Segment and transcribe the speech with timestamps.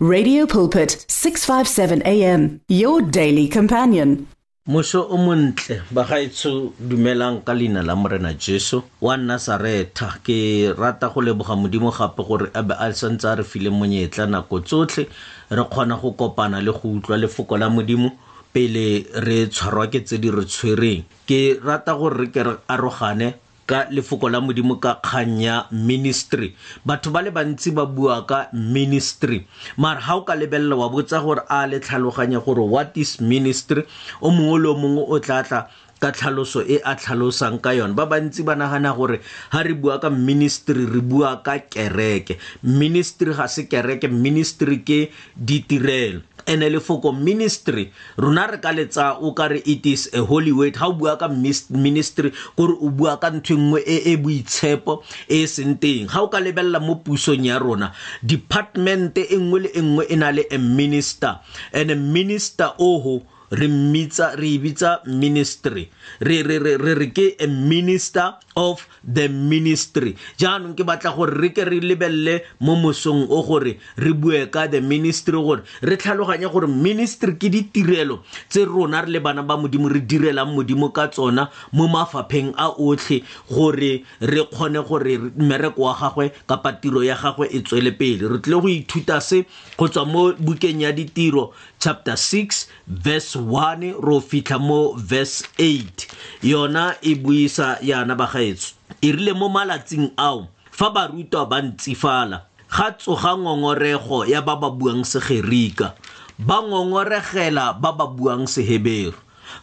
[0.00, 4.28] Radio Pulpit 657 AM your daily companion
[4.68, 11.18] Moso o montle bagaetso dumelang ka leina la morena Jesu wa Nazareta ke rata go
[11.18, 15.08] leboga modimo gape gore a be a santse a re file monyetla nako tsotlhe
[15.50, 18.12] re kgona go kopana le go utlwa lefoko la modimo
[18.54, 23.34] pele re tshwarwa ke tse di re tshwereng ke rata gore re ke arogane
[23.68, 26.56] ka lefoko la modimo ka kgang ya ministry
[26.88, 29.44] batho ba le bantsi ba bua ka ministry
[29.76, 33.84] mara ga o ka lebelela wa botsa gore a le tlhaloganya gore what is ministry
[34.24, 35.68] o mongwe le o mongwe o tla tla
[36.00, 39.20] ka tlhaloso e a tlhalosang ka yone ba bantsi ba nagana gore
[39.52, 45.12] ga re bua ka ministry re bua ka kereke ministry ga se kereke ministry ke
[45.36, 47.84] ditirelo ene lefoko ministry
[48.16, 51.16] rona re ka letsa o ka re it is a holy word ha o bua
[51.20, 51.28] ka
[51.68, 54.92] ministry kore o bua ka ntho e nngwe e e boitshepo
[55.28, 57.92] e e seng teng ha o ka lebelela mo pusong ya rona
[58.24, 61.34] departmente e nngwe le e nngwe e na le a minister
[61.76, 65.88] and a minister oho re mmitsa re e ministry
[66.20, 71.48] re re re re ke a minister of the ministry jaanong ke batla gore re
[71.50, 76.48] ke re lebelele mo mosong o gore re bue ka the ministry gore re tlhaloganye
[76.50, 81.08] gore ministry ke ditirelo tse rona re le bana ba modimo re direlang modimo ka
[81.08, 87.16] tsona mo mafapheng a otlhe gore re kgone gore mmereko wa gagwe kapa tiro ya
[87.16, 89.46] gagwe e tswele pele re tlile go ithuta se
[89.78, 96.10] go tswa mo bukeng ya ditiro chapter 6 verse 1 ro fitlha mo verse 8
[96.42, 102.38] yona e buisa yana bagaetso e rile mo malatsing ao fa barutwa ba ntsifala
[102.74, 105.94] ga tsoga ngongorego ya ba ba buang segerika
[106.38, 109.14] ba ngongoregela ba ba buang seheberu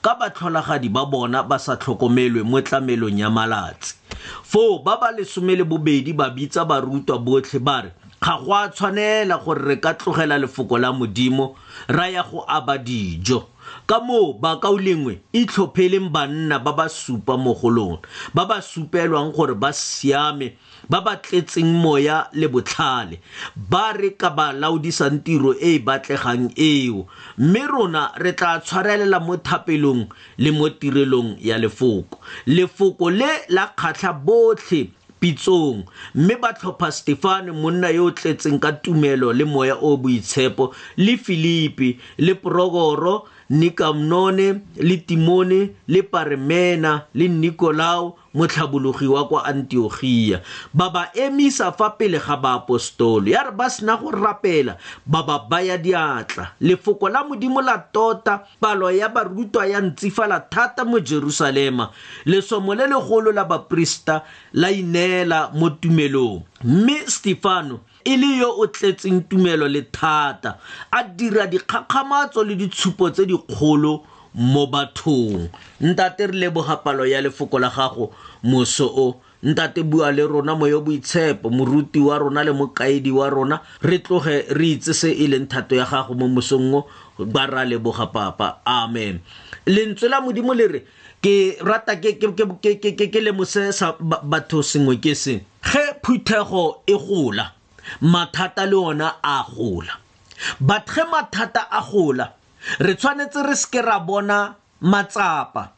[0.02, 3.94] ka batlholagadi ba bona ba sa tlhokomelwe mo tlamelong ya malatsi
[4.52, 7.90] foo ba ba lesome le bobedi ba bitsa barutwa botlhe ba re
[8.26, 11.46] ga go a tshwanela gore re ka tlogela lefoko la modimo
[11.98, 13.40] ra ya go aba dijo
[13.90, 18.00] ka moo bakao lengwe e tlhopheleng banna ba ba supa mo go lona
[18.36, 20.48] ba ba supelwang gore ba siame
[20.90, 23.16] ba ba tletseng moya le botlhale
[23.56, 27.08] ba re ka ba laodisang tiro e e batlegang eo
[27.38, 30.04] mme rona re tla tshwarelela mo thapelong
[30.44, 32.18] le mo tirelong ya lefoko
[32.56, 34.82] lefoko le la kgatlha botlhe
[35.26, 40.64] pitsong mme ba tlhopha stefane monna yo o tletseng ka tumelo le moya o boitshepo
[41.06, 41.90] le filipi
[42.26, 43.16] le porogoro
[43.60, 44.48] nikamnone
[44.88, 45.60] le timone
[45.94, 50.42] le parmena le nikolao motlhabologi wa kwa antiogia
[50.74, 55.40] ba ba emisa fa pele ga baapostolo ya re ba sena go rapela ba ba
[55.40, 61.90] baya diatla lefoko la modimo la tota palo ya barutwa ya ntsifala thata mo jerusalema
[62.26, 64.22] lesomo le legolo la baporista
[64.54, 70.58] la ineela mo tumelong mme stefano e le yo o tletseng tumelo le thata
[70.92, 74.04] a dira dikgakgamatso le ditshupo tse dikgolo
[74.36, 75.48] mo bathong
[75.80, 78.12] ntate re leboga palo ya lefoko la gago
[78.44, 79.08] moso o
[79.42, 84.44] ntate bua le rona moyo boitshepo moruti wa rona le mokaedi wa rona re tloge
[84.52, 86.80] re itse se e leng thato ya gago mo mosong o
[87.24, 89.20] ba ra leboga papa amen
[89.66, 90.80] lentswe la modimo le re
[91.24, 93.72] ke rata ke lemose
[94.30, 97.56] batho sengwe ke se ge phuthego e gola
[98.02, 99.96] mathata le ona a gola
[100.60, 102.34] but ge mathata a gola
[102.80, 105.70] re tshwanetse re seke ra bona matsapa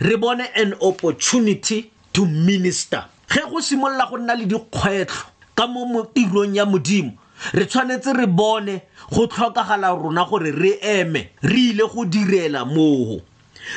[0.00, 5.84] re bone an opportunity to minister ge go simolola go nna le dikgwetlho ka mo
[6.14, 7.12] tirong ya modimo
[7.52, 8.80] re tshwanetse re bone
[9.12, 13.20] go tlhokagala rona gore re eme re ile go direla moo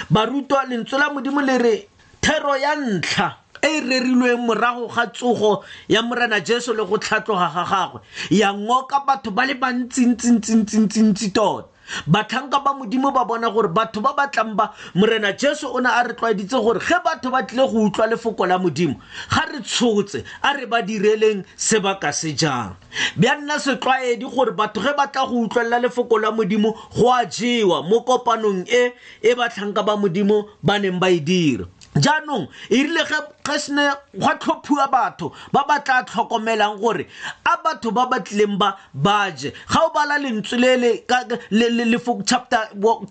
[0.09, 1.87] barutwa lentswe la modimo le re
[2.21, 7.49] thero ya ntlha e e rerilweng morago ga tsogo ya morena jesu le go tlhatloga
[7.53, 7.99] ga gagwe
[8.29, 11.68] ya ngoka batho ba le bantsintsintsintsintsintsi tota
[12.07, 16.03] batlhanka ba modimo ba bona gore batho ba batlang ba morena jesu o ne a
[16.03, 18.95] re tlwaeditse gore ge batho ba tlile go utlwa lefoko la modimo
[19.29, 22.75] ga re tshotse a re ba direleng se ba ka se jang
[23.17, 27.25] bja nna setlwaedi gore batho ge ba tla go utlwelela lefoko la modimo go a
[27.25, 31.65] jewa mo kopanong e e batlhanka ba modimo ba neng ba e dira
[31.95, 33.15] jaanong e rile ge
[33.59, 37.07] sene gwa tlhophiwa batho ba ba tla tlhokomelang gore
[37.45, 41.05] a batho ba ba tlileng ba ba je ga o bala lentswe le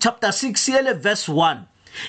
[0.01, 1.59] chapter six ele verse one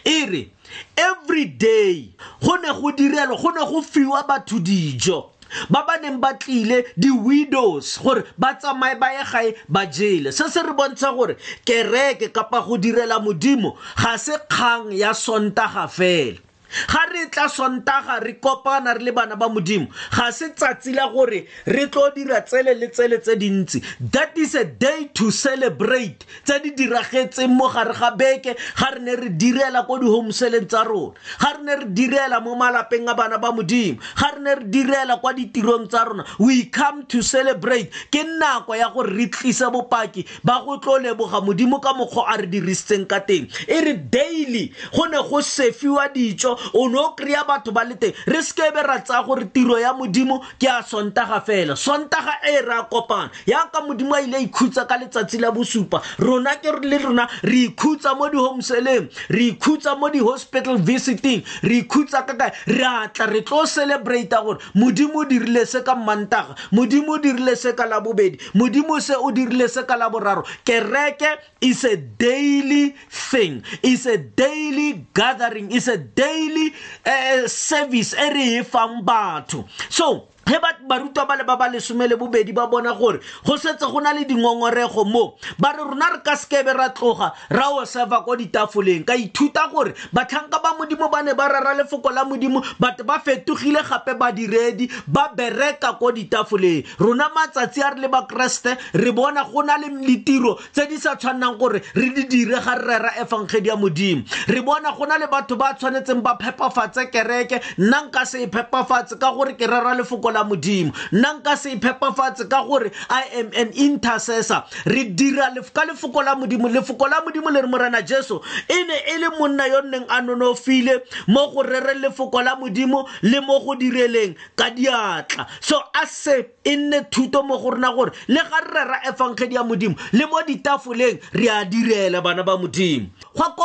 [0.05, 0.53] e re
[0.97, 5.31] every day go ne go direlwa go ne go fiwa batho dijo
[5.69, 10.47] ba ba neng ba tlile di-widows gore ba tsamaye ba ye gae ba jele se
[10.49, 11.37] se re bontsha gore
[11.67, 16.39] kereke kapa go direla modimo ga se kgang ya sontaga fela
[16.87, 21.09] ga re tla sontaga re kopana re le bana ba modimo ga se tsatsi la
[21.13, 23.83] gore re tlo dira tsele le tsele tse dintsi
[24.13, 29.01] that is a day to celebrate tse di diragetseng mo gare ga beke ga re
[29.01, 33.15] ne re direla ko di-homeseleng tsa rona ga re ne re direla mo malapeng a
[33.15, 37.23] bana ba modimo ga re ne re direla kwa ditirong tsa rona we come to
[37.23, 42.31] celebrate ke nako ya gore re tlise bopaki ba go tlo leboga modimo ka mokgwa
[42.31, 46.99] a re dirisitseng ka teng e re daily go ne go sefiwa dijo o ne
[46.99, 50.41] o kry-a batho ba le teng re seke be ra tsaya gore tiro ya modimo
[50.61, 54.43] ke a sontaga fela sontaga e e re a kopana yaka modimo a ile a
[54.45, 59.97] ikhutsa ka letsatsi la bosupa rona ke le rona re ikhutsa mo di-homeseleng re ikhutsa
[59.99, 65.25] mo di-hospital visiting re ikhutsa ka kae re atla re tlo celebrata gore modimo o
[65.25, 69.83] dirile se ka mmantaga modimo o dirile se ka labobedi modimo se o dirile se
[69.85, 76.73] ka laboraro kereke is a daily thing is a daily gathering is a daily family
[77.07, 80.57] uh, service e re fang batho so ge
[80.89, 84.13] barutwa ba le ba ba lesome le bobedi ba bona gore go setse go na
[84.13, 88.37] le dingongorego mo ba re rona re ka sekebe ra tloga ra o serva kwa
[88.37, 93.05] ditafoleng ka ithuta gore batlhanka ba modimo ba ne ba rara lefoko la modimo batho
[93.07, 99.13] ba fetogile gape badiredi ba bereka kwa ditafoleng rona matsatsi a re le bakeresete re
[99.13, 102.87] bona go na le ditiro tse di sa tshwanelang gore re di dire ga re
[102.99, 107.61] rera efangedi ya modimo re bona go na le batho ba tshwanetseng ba phepafatse kereke
[107.79, 111.57] nna nka se e phepafatse ka gore ke rera lefoko la ka modimo nna nka
[111.57, 117.09] se iphepafatse ka gore i am an intercessor re dira ka lefoko la modimo lefoko
[117.09, 121.03] la modimo le re morena jesu e ne e le monna yo nneng a nonofile
[121.29, 126.47] mo go rere lefoko la modimo le mo go direleng ka diatla so a se
[126.65, 130.27] e nne thuto mo go rona gore le ga re rera efankgedi ya modimo le
[130.27, 133.09] mo ditafoleng re a direla bana ba modimo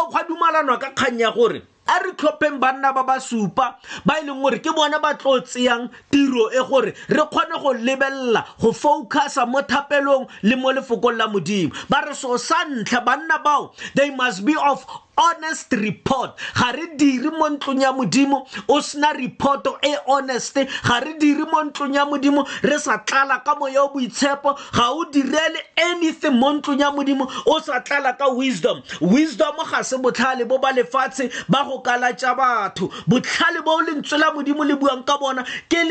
[0.05, 4.25] gwa dumalanwa ka kgang ya gore a re tlhopheng banna ba ba supa ba e
[4.25, 8.73] leng gore ke bona ba tlo tseyang tiro e gore re kgone go lebelela go
[8.73, 13.71] focusa mo thapelong le mo lefokong la modimo ba re so sa ntlha banna bao
[13.93, 14.81] they must be of
[15.17, 20.99] honest report ga re dire mo ntlong ya modimo o sena reporto e honest ga
[20.99, 25.05] re dire mo ntlong ya modimo re sa tlala ka moya o boitshepo ga o
[25.11, 30.47] direle anything mo ntlong ya modimo o sa tlala ka wisdom wisdom ga se botlhale
[30.47, 35.17] bo ba lefatshe ba go kalatsa batho botlhale bo lentswe la modimo le buang ka
[35.17, 35.83] bona ke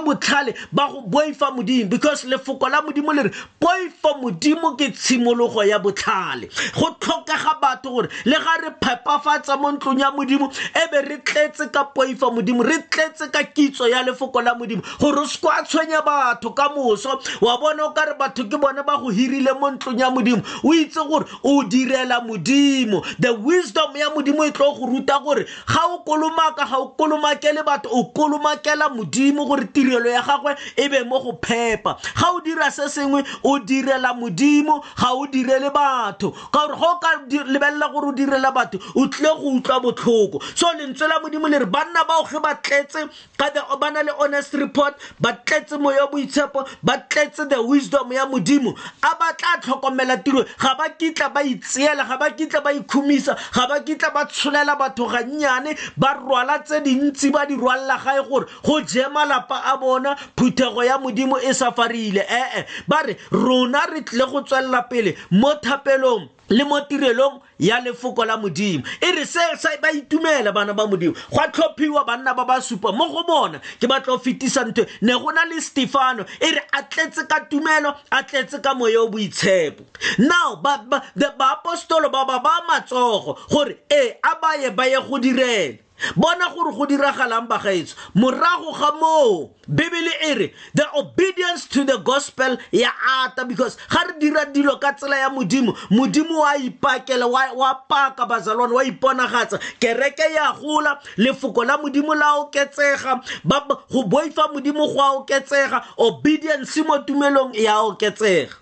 [0.00, 5.60] botlhale ba go boifa modimo because lefoko la modimo le re poifo modimo ke tshimologo
[5.66, 6.48] ya botlhale
[6.78, 11.18] go tlhokega batho gore le ga re phepafatsa mo ntlong ya modimo e be re
[11.18, 15.38] tletse ka poifa modimo re tletse ka kitso ya lefoko la modimo gore o se
[15.40, 19.10] kwa tshwenya batho ka moso wa bona o ka re batho ke bone ba go
[19.10, 24.44] hirile mo ntlong ya modimo o itse gore o direla modimo the wisdom ya modimo
[24.46, 29.46] e tlo go ruta gore ga o kolomaka ga o kolomakele batho o kolomakela modimo
[29.46, 33.58] gore tirelo ya gagwe e be mo go phepa ga o dira se sengwe o
[33.58, 38.78] direla modimo ga o direle batho ka gore ga o ka lebelela gore direla batho
[38.94, 42.54] o tlile go utlwa botlhoko so lentswe la modimo le re banna bao ge ba
[42.54, 43.08] tletse
[43.38, 48.74] ba na le honest report ba tletse moya boitshepo ba tletse the wisdom ya modimo
[49.02, 53.36] a ba tla tlhokomela tiro ga ba kitla ba itseela ga ba kitla ba ikhumisa
[53.54, 58.22] ga ba kitla ba tsholela batho gannyane ba rwala tse dintsi ba di rwalela gae
[58.28, 63.16] gore go je malapa a bona phuthego ya modimo e sa farile ee ba re
[63.30, 68.82] rona re tlile go tswelela pele mo thapelong le mo tirelong ya lefoko la modimo
[69.00, 72.60] e re se e ba itumela bana ba modimo go a tlhophiwa banna ba ba
[72.60, 76.50] supa mo go bona ke batla go fetisa ntho ne go na le stefano e
[76.52, 79.84] re a tletse ka tumelo a tletse ka moya o boitshepo
[80.18, 84.96] now ba, ba, the baapostolo ba ba ba matsogo gore ee a baye ba ye
[85.06, 85.76] go direla
[86.16, 91.98] bona gore go diragalang bagaetso morago ga moo bebele e re the obedience to the
[91.98, 92.90] gospel ya
[93.22, 97.74] ata because ga re dira dilo ka tsela ya modimo modimo wa ipakela wa wa
[97.74, 104.48] paka bazalwane wa iponagatsa kereke ya e gola lefoko la modimo la oketsega go boifa
[104.48, 108.54] modimo go a oketsega obedience mo tumelong ya e a oketsega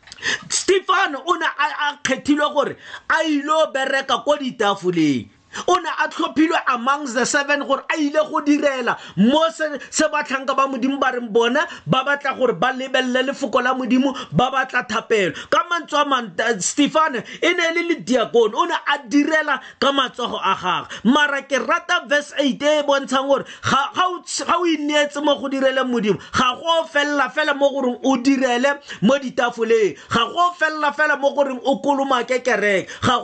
[0.49, 2.76] stefano o ne a kgethilwe gore
[3.09, 5.28] a ile o bereka ko ditafoleng
[5.66, 10.54] o ne a tlhophilwe amongst the seven gore a ile go direla mo se batlhanka
[10.54, 14.84] ba modimo ba reng bona ba batla gore ba lebelele lefoko la modimo ba batla
[14.84, 18.98] thapelo ka mantswe a mane stefane e ne e le le diakone o ne a
[19.08, 24.58] direla ka matsogo a gagwe mara ke rata verse eight e e bontshang gore ga
[24.58, 29.16] o ineetse mo go direleng modimo ga go felela fela mo goreng o direle mo
[29.18, 33.18] ditafoleng ga go felela fela mo goreng o kolomake kereke ga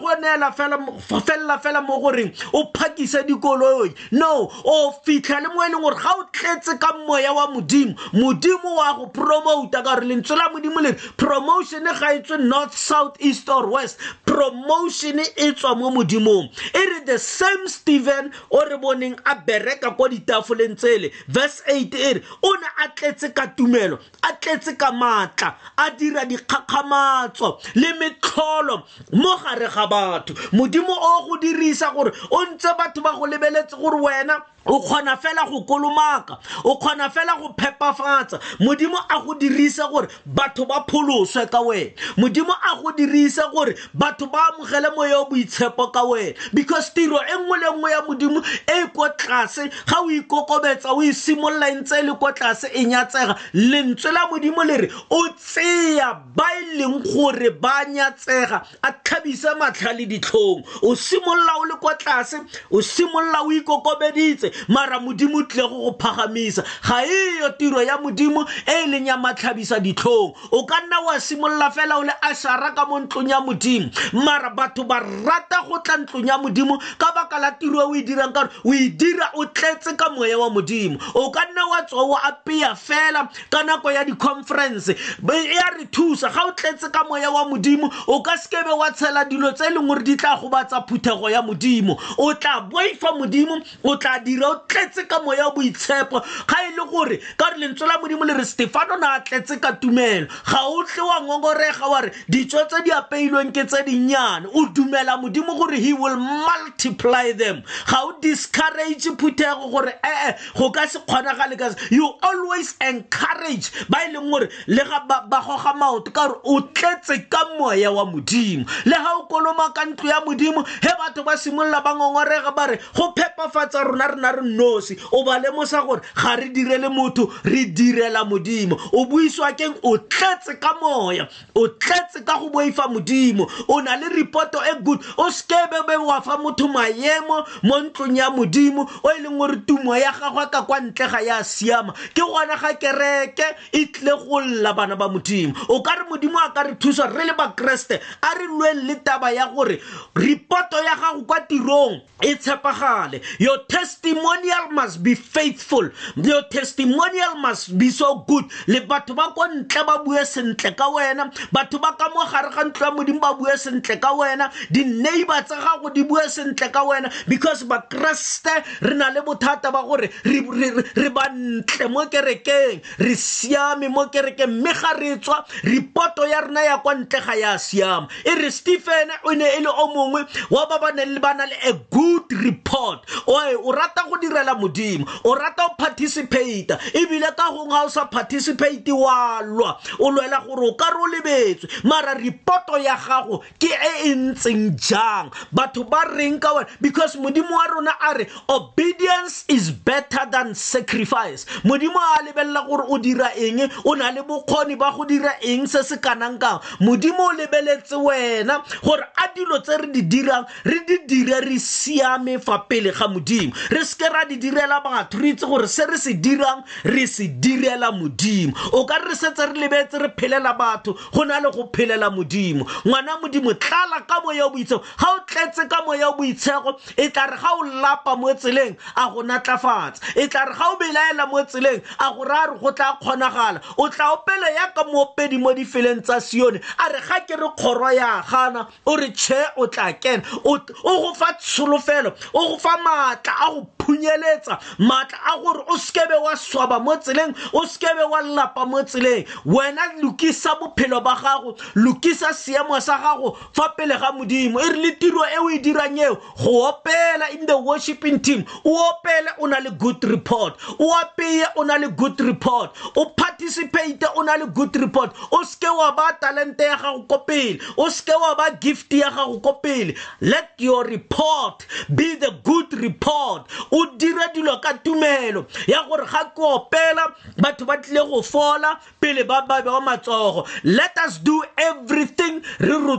[0.00, 0.78] go neela fela
[1.20, 5.94] fella fela mo goreng o phakisa dikoloi no o fitlha le mo e leng gore
[5.96, 10.48] ga o tletse ka moya wa modimo modimo wa go promota ka gore lentswe la
[10.50, 15.90] modimo le promotion ga e tswe north south east or west promotion e tswa mo
[15.90, 21.62] modimong e re the same stephen o re boneng a bereka kwa ditafoleng tsele verse
[21.66, 26.24] 8 e re o ne a tletse ka tumelo a tletse ka maatla a dira
[26.24, 33.00] dikgakgamatso le metlholo mo gare ga batho modimo o go dirisa gore o ntse batho
[33.02, 34.34] ba go lebeletse gore wena
[34.68, 40.08] o kgona fela go kolomaka o kgona fela go phepafatsa modimo a go dirisa gore
[40.28, 45.26] batho ba pholoswe ka wena modimo a go dirisa gore batho ba amogele moya o
[45.30, 49.70] boitshepo ka wena because tiro e nngwe le nngwe ya modimo e e ko tlase
[49.86, 54.12] ga o ikokobetsa o e simolola e ntse e le ko tlase e nyatsega lentswe
[54.12, 59.92] la modimo le re o tseya ba e leng gore ba nyatsega a tlhabisa matlha
[59.96, 65.68] le ditlhong o simolola o le ko tlase o simolola o ikokobeditse mara modimo tlile
[65.68, 70.64] go go phagamisa ga eyo tiro ya modimo e e leng ya matlhabisa ditlhong o
[70.66, 74.84] ka nna wa simolola fela o le ashara ka mo ntlong ya modimo mara batho
[74.86, 78.32] ba rata go tla ntlong ya modimo ka baka la tiro e o e dirang
[78.32, 82.02] ka o e dira o tletse ka moya wa modimo o ka nna wa tswa
[82.02, 87.04] o apea fela ka nako ya di-conference e a re thusa ga o tletse ka
[87.04, 90.36] moya wa modimo o ka sekebe wa tshela dilo tse e leng gore di tla
[90.36, 95.20] gobatsa phuthego ya modimo o tla boifa modimo o tla dira dira o tletse ka
[95.22, 98.96] moya o boitshepo ga e le gore ka re lentswe la modimo le re stefano
[98.96, 103.50] na a tletse ka tumelo ga o tle wa ngongorega wa re tse di apeilweng
[103.52, 109.70] ke tse dinnyane o dumela modimo gore he will multiply them ga o discourage phuthego
[109.70, 114.30] gore ee eh, eh, go ka se kgonagale ka you always encourage ba e leng
[114.30, 119.10] gore le ba goga maoto ka gore o tletse ka moya wa modimo le ga
[119.18, 123.12] o koloma ka ntlo ya modimo he batho ba simolola ba ngongorega ba re go
[123.16, 128.24] phepafatsa rona rena re nosi o ba lemosa gore ga re direle motho re direla
[128.24, 133.80] modimo o buisiwa keng o tletse ka moya o tletse ka go boifa modimo o
[133.80, 138.16] na le reporto e good o sekebe be wa fa motho maemo mo ntlo kgolong
[138.16, 141.92] ya modimo o e leng gore tumo ya gagwe ka kwa ntle ga ya siama
[142.14, 146.52] ke gona ga kereke e go lla bana ba modimo o ka re modimo a
[146.52, 149.80] ka re thusa re le bakeresete a re lweng le taba ya gore
[150.14, 157.76] ripoto ya gago kwa tirong e tshepagale your testimonial must be faithful your testimonial must
[157.78, 161.94] be so good le batho ba ko ntle ba bue sentle ka wena batho ba
[161.96, 165.90] ka mo gare ga ntlo ya modimo ba bue sentle ka wena di-neighbor tsa gago
[165.90, 171.08] di bue sentle ka wena because ba keresete re na le bothata ba gore re
[171.10, 176.94] bantle mo kerekeng re siame mo kerekeng mme ga re tswa ripoto ya ya kwa
[176.94, 180.22] ntle ga ya siama e re stephen o ne e le o mongwe
[180.54, 185.34] wa ba ba na le a good report oe o rata go direla modimo o
[185.34, 190.62] rata go participata ebile ka gongwe ga o sa participate wa lwa o lwela gore
[190.66, 196.04] o ka o lebetswe mara repoto ya gago ke e e ntseng jang batho ba
[196.06, 201.94] reng ka wena because modimo wa rona modimo a obedience is better than sacrifice modimo
[201.96, 205.82] a lebelela gore o dira eng o na le bokgoni ba go dira eng se
[205.82, 210.80] se kanang kang modimo o lebeletse wena gore a dilo tse re di dirang re
[210.86, 215.30] di dire re siame fa pele ga modimo re seke ra di direla batho re
[215.30, 219.68] itse gore se re se dirang re se direla modimo o ka re setse re
[219.68, 224.46] lebetse re phelela batho go na le go phelela modimo ngwana modimo tlala ka moya
[224.46, 228.16] o boitshego ga o tletse ka moya o boitshego e tla re ga o lapa
[228.16, 232.24] mo tseleng a go natlafatsa e tla re ga o belaela mo tseleng a go
[232.24, 236.88] raya re go tla kgonagala o tla opela yaka moopedi mo difeleng tsa sione a
[236.92, 241.14] re ga ke re kgorwa ya gana o re tšhe o tla kena o go
[241.14, 246.34] fa tsholofelo o go fa maatla a go phunyeletsa maatla a gore o sekebe wa
[246.36, 252.32] swaba mo tseleng o sekebe wa lapa mo tseleng wena lokisa bophelo ba gago lokisa
[252.34, 255.96] seemo sa gago fa pele ga modimo e re le tiro e o e dirang
[255.98, 260.56] eo go opela in the worshiping team o opele o na le good report
[260.86, 265.42] o apeye o na le good report o participate o na le good report o
[265.50, 269.36] seke wa ba talente ya gago ko pele o seke wa ba gift ya gago
[269.46, 269.94] ko pele
[270.34, 271.66] let your report
[272.00, 273.44] be the good report
[273.78, 275.44] o dire dilo ka tumelo
[275.74, 277.04] ya gore ga ke opela
[277.44, 280.46] batho ba tlile go fola pele ba babe wa matsogo
[280.78, 281.36] let us do
[281.70, 281.77] every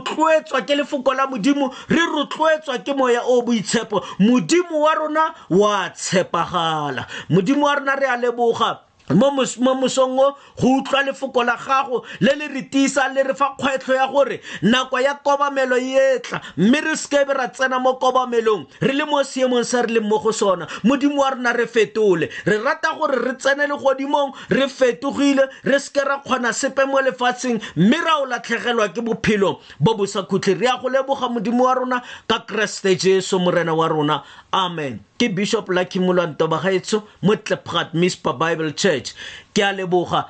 [0.04, 5.90] rotloetswa ke lefoko la modimo re rotloetswa ke moya o boitshepo modimo wa rona wa
[5.90, 8.80] tshepagala modimo wa rona re a leboga
[9.14, 9.30] mo
[9.74, 14.06] mosong go utlwa lefoko la gago le le re tiisa le re fa kgwetlho ya
[14.06, 19.04] gore nako ya kobamelo e tla mme re sekebe ra tsena mo kobamelong re le
[19.04, 22.94] mo seemong se re leng mo go sona modimo wa rona re fetole re rata
[22.98, 28.18] gore re tsene legodimong re fetogile re seke ra kgona sepe mo lefatsheng mme ra
[28.22, 32.02] o latlhegelwa ke bophelo bo bo sa khutlhe re ya go leboga modimo wa rona
[32.28, 38.72] ka keresete jesu morena wa rona amen ke bishop lakimolwa ntobagaetso mo tlepgat mispa bible
[38.82, 39.12] church
[39.54, 40.20] ke a leboga